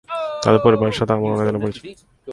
তাদের 0.43 0.61
পরিবারের 0.63 0.97
সাথে 0.99 1.11
আমার 1.13 1.33
অনেকদিনের 1.35 1.61
পরিচয়। 1.63 1.83